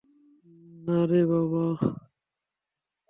[0.85, 1.65] নারে, বাবা!